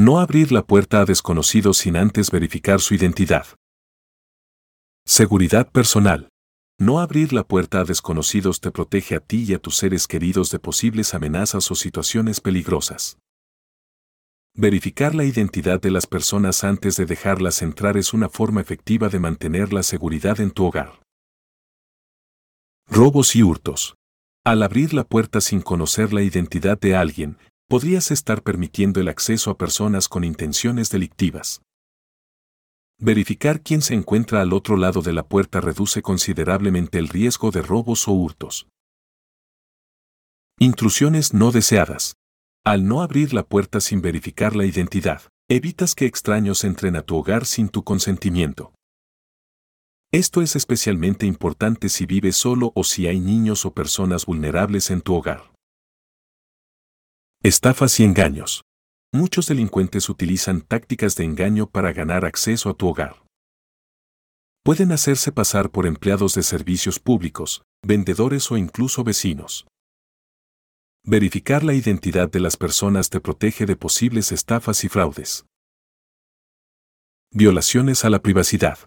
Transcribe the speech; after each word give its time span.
No 0.00 0.20
abrir 0.20 0.52
la 0.52 0.64
puerta 0.64 1.00
a 1.00 1.04
desconocidos 1.04 1.78
sin 1.78 1.96
antes 1.96 2.30
verificar 2.30 2.80
su 2.80 2.94
identidad. 2.94 3.46
Seguridad 5.04 5.72
personal. 5.72 6.28
No 6.78 7.00
abrir 7.00 7.32
la 7.32 7.42
puerta 7.42 7.80
a 7.80 7.84
desconocidos 7.84 8.60
te 8.60 8.70
protege 8.70 9.16
a 9.16 9.20
ti 9.20 9.42
y 9.48 9.54
a 9.54 9.58
tus 9.58 9.74
seres 9.74 10.06
queridos 10.06 10.52
de 10.52 10.60
posibles 10.60 11.14
amenazas 11.14 11.68
o 11.72 11.74
situaciones 11.74 12.40
peligrosas. 12.40 13.18
Verificar 14.54 15.16
la 15.16 15.24
identidad 15.24 15.80
de 15.80 15.90
las 15.90 16.06
personas 16.06 16.62
antes 16.62 16.94
de 16.94 17.04
dejarlas 17.04 17.60
entrar 17.60 17.96
es 17.96 18.14
una 18.14 18.28
forma 18.28 18.60
efectiva 18.60 19.08
de 19.08 19.18
mantener 19.18 19.72
la 19.72 19.82
seguridad 19.82 20.38
en 20.40 20.52
tu 20.52 20.66
hogar. 20.66 21.02
Robos 22.86 23.34
y 23.34 23.42
hurtos. 23.42 23.96
Al 24.44 24.62
abrir 24.62 24.94
la 24.94 25.02
puerta 25.02 25.40
sin 25.40 25.60
conocer 25.60 26.12
la 26.12 26.22
identidad 26.22 26.78
de 26.78 26.94
alguien, 26.94 27.36
podrías 27.68 28.10
estar 28.10 28.42
permitiendo 28.42 29.00
el 29.00 29.08
acceso 29.08 29.50
a 29.50 29.58
personas 29.58 30.08
con 30.08 30.24
intenciones 30.24 30.90
delictivas. 30.90 31.60
Verificar 32.98 33.62
quién 33.62 33.82
se 33.82 33.94
encuentra 33.94 34.40
al 34.40 34.52
otro 34.52 34.76
lado 34.76 35.02
de 35.02 35.12
la 35.12 35.28
puerta 35.28 35.60
reduce 35.60 36.02
considerablemente 36.02 36.98
el 36.98 37.08
riesgo 37.08 37.50
de 37.50 37.62
robos 37.62 38.08
o 38.08 38.12
hurtos. 38.12 38.66
Intrusiones 40.58 41.34
no 41.34 41.52
deseadas. 41.52 42.14
Al 42.64 42.88
no 42.88 43.02
abrir 43.02 43.32
la 43.32 43.44
puerta 43.44 43.80
sin 43.80 44.02
verificar 44.02 44.56
la 44.56 44.64
identidad, 44.64 45.22
evitas 45.48 45.94
que 45.94 46.06
extraños 46.06 46.64
entren 46.64 46.96
a 46.96 47.02
tu 47.02 47.16
hogar 47.16 47.44
sin 47.44 47.68
tu 47.68 47.84
consentimiento. 47.84 48.72
Esto 50.10 50.40
es 50.40 50.56
especialmente 50.56 51.26
importante 51.26 51.90
si 51.90 52.06
vives 52.06 52.34
solo 52.34 52.72
o 52.74 52.82
si 52.82 53.06
hay 53.06 53.20
niños 53.20 53.66
o 53.66 53.74
personas 53.74 54.24
vulnerables 54.26 54.90
en 54.90 55.02
tu 55.02 55.14
hogar. 55.14 55.47
Estafas 57.44 58.00
y 58.00 58.04
engaños. 58.04 58.64
Muchos 59.12 59.46
delincuentes 59.46 60.08
utilizan 60.08 60.60
tácticas 60.60 61.14
de 61.14 61.22
engaño 61.22 61.70
para 61.70 61.92
ganar 61.92 62.24
acceso 62.24 62.68
a 62.68 62.74
tu 62.74 62.88
hogar. 62.88 63.22
Pueden 64.64 64.90
hacerse 64.90 65.30
pasar 65.30 65.70
por 65.70 65.86
empleados 65.86 66.34
de 66.34 66.42
servicios 66.42 66.98
públicos, 66.98 67.62
vendedores 67.86 68.50
o 68.50 68.56
incluso 68.56 69.04
vecinos. 69.04 69.68
Verificar 71.04 71.62
la 71.62 71.74
identidad 71.74 72.28
de 72.28 72.40
las 72.40 72.56
personas 72.56 73.08
te 73.08 73.20
protege 73.20 73.66
de 73.66 73.76
posibles 73.76 74.32
estafas 74.32 74.82
y 74.82 74.88
fraudes. 74.88 75.46
Violaciones 77.32 78.04
a 78.04 78.10
la 78.10 78.20
privacidad. 78.20 78.80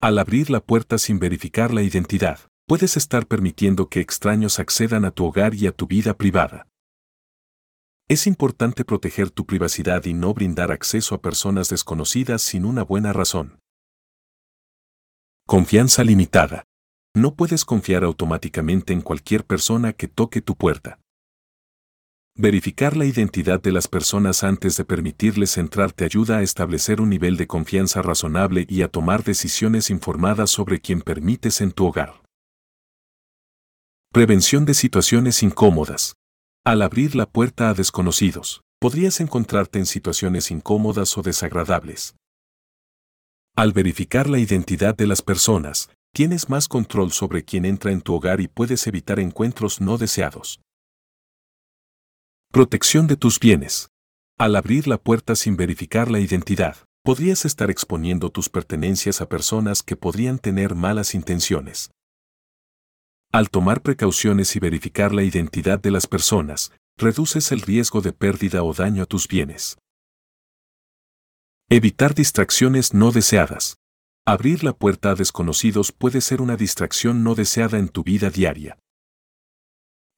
Al 0.00 0.18
abrir 0.18 0.50
la 0.50 0.58
puerta 0.58 0.98
sin 0.98 1.20
verificar 1.20 1.72
la 1.72 1.82
identidad, 1.82 2.40
puedes 2.66 2.96
estar 2.96 3.28
permitiendo 3.28 3.88
que 3.88 4.00
extraños 4.00 4.58
accedan 4.58 5.04
a 5.04 5.12
tu 5.12 5.24
hogar 5.24 5.54
y 5.54 5.68
a 5.68 5.72
tu 5.72 5.86
vida 5.86 6.14
privada. 6.14 6.66
Es 8.12 8.26
importante 8.26 8.84
proteger 8.84 9.30
tu 9.30 9.46
privacidad 9.46 10.04
y 10.04 10.12
no 10.12 10.34
brindar 10.34 10.70
acceso 10.70 11.14
a 11.14 11.22
personas 11.22 11.70
desconocidas 11.70 12.42
sin 12.42 12.66
una 12.66 12.82
buena 12.82 13.14
razón. 13.14 13.58
Confianza 15.46 16.04
limitada. 16.04 16.64
No 17.14 17.36
puedes 17.36 17.64
confiar 17.64 18.04
automáticamente 18.04 18.92
en 18.92 19.00
cualquier 19.00 19.46
persona 19.46 19.94
que 19.94 20.08
toque 20.08 20.42
tu 20.42 20.56
puerta. 20.56 21.00
Verificar 22.36 22.98
la 22.98 23.06
identidad 23.06 23.62
de 23.62 23.72
las 23.72 23.88
personas 23.88 24.44
antes 24.44 24.76
de 24.76 24.84
permitirles 24.84 25.56
entrar 25.56 25.92
te 25.92 26.04
ayuda 26.04 26.36
a 26.36 26.42
establecer 26.42 27.00
un 27.00 27.08
nivel 27.08 27.38
de 27.38 27.46
confianza 27.46 28.02
razonable 28.02 28.66
y 28.68 28.82
a 28.82 28.88
tomar 28.88 29.24
decisiones 29.24 29.88
informadas 29.88 30.50
sobre 30.50 30.82
quien 30.82 31.00
permites 31.00 31.62
en 31.62 31.72
tu 31.72 31.86
hogar. 31.86 32.20
Prevención 34.12 34.66
de 34.66 34.74
situaciones 34.74 35.42
incómodas. 35.42 36.18
Al 36.64 36.82
abrir 36.82 37.16
la 37.16 37.26
puerta 37.26 37.70
a 37.70 37.74
desconocidos, 37.74 38.62
podrías 38.78 39.18
encontrarte 39.18 39.80
en 39.80 39.86
situaciones 39.86 40.52
incómodas 40.52 41.18
o 41.18 41.22
desagradables. 41.22 42.14
Al 43.56 43.72
verificar 43.72 44.28
la 44.28 44.38
identidad 44.38 44.94
de 44.94 45.08
las 45.08 45.22
personas, 45.22 45.90
tienes 46.14 46.48
más 46.48 46.68
control 46.68 47.10
sobre 47.10 47.44
quién 47.44 47.64
entra 47.64 47.90
en 47.90 48.00
tu 48.00 48.14
hogar 48.14 48.40
y 48.40 48.46
puedes 48.46 48.86
evitar 48.86 49.18
encuentros 49.18 49.80
no 49.80 49.98
deseados. 49.98 50.60
Protección 52.52 53.08
de 53.08 53.16
tus 53.16 53.40
bienes. 53.40 53.88
Al 54.38 54.54
abrir 54.54 54.86
la 54.86 54.98
puerta 54.98 55.34
sin 55.34 55.56
verificar 55.56 56.12
la 56.12 56.20
identidad, 56.20 56.76
podrías 57.02 57.44
estar 57.44 57.72
exponiendo 57.72 58.30
tus 58.30 58.48
pertenencias 58.48 59.20
a 59.20 59.28
personas 59.28 59.82
que 59.82 59.96
podrían 59.96 60.38
tener 60.38 60.76
malas 60.76 61.16
intenciones. 61.16 61.90
Al 63.32 63.48
tomar 63.48 63.80
precauciones 63.80 64.54
y 64.56 64.60
verificar 64.60 65.14
la 65.14 65.22
identidad 65.22 65.80
de 65.80 65.90
las 65.90 66.06
personas, 66.06 66.70
reduces 66.98 67.50
el 67.50 67.62
riesgo 67.62 68.02
de 68.02 68.12
pérdida 68.12 68.62
o 68.62 68.74
daño 68.74 69.04
a 69.04 69.06
tus 69.06 69.26
bienes. 69.26 69.78
Evitar 71.70 72.14
distracciones 72.14 72.92
no 72.92 73.10
deseadas. 73.10 73.78
Abrir 74.26 74.62
la 74.62 74.74
puerta 74.74 75.12
a 75.12 75.14
desconocidos 75.14 75.92
puede 75.92 76.20
ser 76.20 76.42
una 76.42 76.58
distracción 76.58 77.24
no 77.24 77.34
deseada 77.34 77.78
en 77.78 77.88
tu 77.88 78.04
vida 78.04 78.28
diaria. 78.28 78.78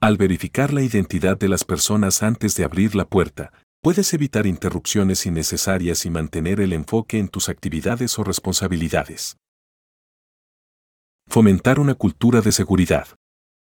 Al 0.00 0.16
verificar 0.16 0.72
la 0.72 0.82
identidad 0.82 1.38
de 1.38 1.48
las 1.48 1.62
personas 1.62 2.24
antes 2.24 2.56
de 2.56 2.64
abrir 2.64 2.96
la 2.96 3.04
puerta, 3.04 3.52
puedes 3.80 4.12
evitar 4.12 4.44
interrupciones 4.44 5.24
innecesarias 5.24 6.04
y 6.04 6.10
mantener 6.10 6.60
el 6.60 6.72
enfoque 6.72 7.20
en 7.20 7.28
tus 7.28 7.48
actividades 7.48 8.18
o 8.18 8.24
responsabilidades. 8.24 9.36
Fomentar 11.28 11.80
una 11.80 11.94
cultura 11.94 12.40
de 12.40 12.52
seguridad. 12.52 13.08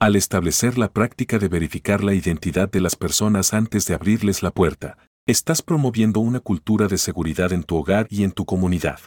Al 0.00 0.16
establecer 0.16 0.78
la 0.78 0.92
práctica 0.92 1.38
de 1.38 1.48
verificar 1.48 2.02
la 2.02 2.14
identidad 2.14 2.70
de 2.70 2.80
las 2.80 2.96
personas 2.96 3.52
antes 3.52 3.84
de 3.86 3.94
abrirles 3.94 4.42
la 4.42 4.50
puerta, 4.50 4.96
estás 5.26 5.60
promoviendo 5.60 6.20
una 6.20 6.40
cultura 6.40 6.88
de 6.88 6.96
seguridad 6.96 7.52
en 7.52 7.62
tu 7.64 7.76
hogar 7.76 8.06
y 8.08 8.24
en 8.24 8.32
tu 8.32 8.46
comunidad. 8.46 9.00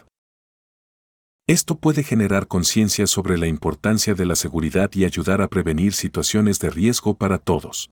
Esto 1.48 1.76
puede 1.76 2.04
generar 2.04 2.46
conciencia 2.46 3.08
sobre 3.08 3.36
la 3.36 3.48
importancia 3.48 4.14
de 4.14 4.26
la 4.26 4.36
seguridad 4.36 4.90
y 4.94 5.04
ayudar 5.04 5.42
a 5.42 5.48
prevenir 5.48 5.92
situaciones 5.92 6.60
de 6.60 6.70
riesgo 6.70 7.14
para 7.14 7.38
todos. 7.38 7.90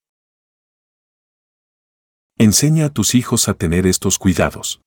Enseña 2.38 2.86
a 2.86 2.90
tus 2.90 3.16
hijos 3.16 3.48
a 3.48 3.54
tener 3.54 3.86
estos 3.86 4.18
cuidados. 4.18 4.80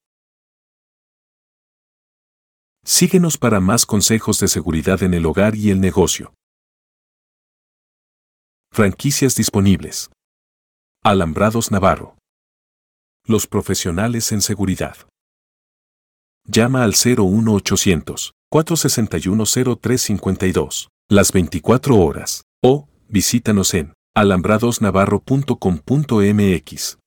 Síguenos 2.83 3.37
para 3.37 3.59
más 3.59 3.85
consejos 3.85 4.39
de 4.39 4.47
seguridad 4.47 5.03
en 5.03 5.13
el 5.13 5.25
hogar 5.25 5.55
y 5.55 5.69
el 5.69 5.79
negocio. 5.79 6.33
Franquicias 8.71 9.35
disponibles. 9.35 10.09
Alambrados 11.03 11.71
Navarro. 11.71 12.17
Los 13.25 13.47
profesionales 13.47 14.31
en 14.31 14.41
seguridad. 14.41 14.97
Llama 16.45 16.83
al 16.83 16.93
01800 16.93 18.33
461-0352, 18.53 20.89
las 21.09 21.31
24 21.31 21.97
horas, 21.97 22.43
o 22.61 22.87
visítanos 23.09 23.73
en 23.73 23.93
alambradosnavarro.com.mx. 24.15 26.99